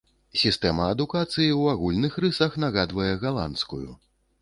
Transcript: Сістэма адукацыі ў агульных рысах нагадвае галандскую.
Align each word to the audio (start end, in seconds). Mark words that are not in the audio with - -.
Сістэма 0.43 0.87
адукацыі 0.93 1.47
ў 1.47 1.63
агульных 1.75 2.19
рысах 2.25 2.59
нагадвае 2.67 3.13
галандскую. 3.29 3.85